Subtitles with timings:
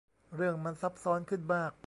[0.35, 1.71] เรื่องมันซับซ้อนขึ้นมาก